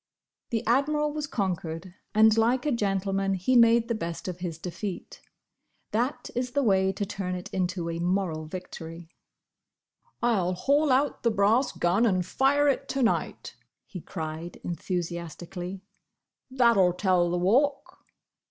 The 0.49 0.65
Admiral 0.65 1.13
was 1.13 1.27
conquered, 1.27 1.93
and 2.15 2.35
like 2.35 2.65
a 2.65 2.71
gentleman, 2.71 3.35
he 3.35 3.55
made 3.55 3.87
the 3.87 3.93
best 3.93 4.27
of 4.27 4.39
his 4.39 4.57
defeat. 4.57 5.21
That 5.91 6.31
is 6.33 6.53
the 6.53 6.63
way 6.63 6.91
to 6.91 7.05
turn 7.05 7.35
it 7.35 7.53
into 7.53 7.87
a 7.87 7.99
moral 7.99 8.45
victory. 8.47 9.11
"I 10.19 10.39
'll 10.41 10.53
haul 10.55 10.91
out 10.91 11.21
the 11.21 11.29
brass 11.29 11.71
gun 11.71 12.07
and 12.07 12.25
fire 12.25 12.67
it 12.67 12.89
to 12.89 13.03
night!" 13.03 13.55
he 13.85 14.01
cried, 14.01 14.55
enthusiastically. 14.63 15.81
"That'll 16.49 16.93
tell 16.93 17.29
the 17.29 17.37
Walk!" 17.37 17.99